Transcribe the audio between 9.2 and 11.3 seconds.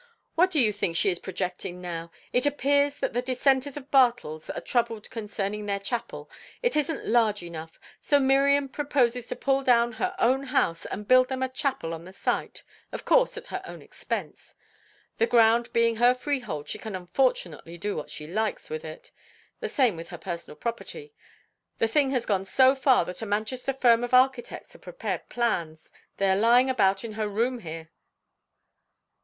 to pull down her own house, and build